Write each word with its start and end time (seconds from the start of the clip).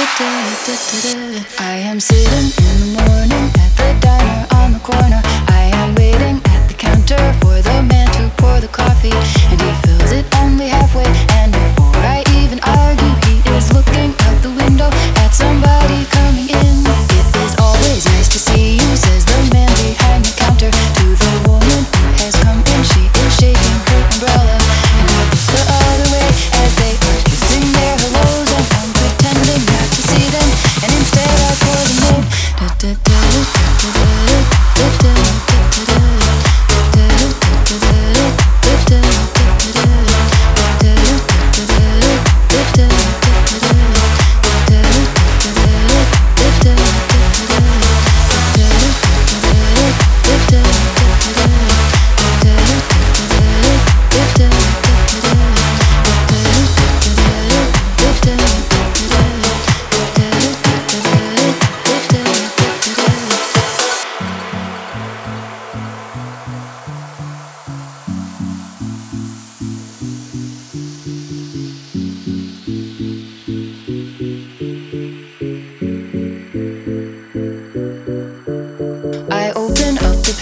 I 0.00 1.82
am 1.82 1.98
sitting 1.98 2.52
in 2.64 2.76
the 2.80 3.02
morning 3.02 3.50
at 3.58 3.72
the 3.74 3.98
diner 4.00 4.46
on 4.54 4.72
the 4.72 4.78
corner. 4.78 5.20
I 5.48 5.70
am 5.74 5.96
waiting 5.96 6.40
at 6.54 6.68
the 6.68 6.74
counter 6.74 7.18
for 7.40 7.60
the 7.60 7.82
man 7.82 8.06
to 8.12 8.30
pour 8.36 8.60
the 8.60 8.68
coffee, 8.68 9.10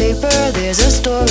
paper, 0.06 0.52
there's 0.52 0.78
a 0.78 0.90
story. 0.90 1.25